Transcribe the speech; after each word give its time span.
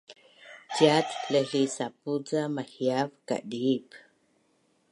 Ciat 0.73 1.07
laihlihsapuz 1.31 2.21
ca 2.27 2.41
mahiav 2.55 3.09
kadiip 3.27 3.87